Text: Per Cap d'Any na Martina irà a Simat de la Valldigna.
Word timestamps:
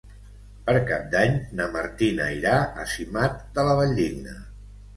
Per 0.69 0.73
Cap 0.91 1.03
d'Any 1.11 1.35
na 1.59 1.67
Martina 1.75 2.31
irà 2.39 2.55
a 2.85 2.89
Simat 2.97 3.39
de 3.59 3.69
la 3.71 3.79
Valldigna. 3.85 4.39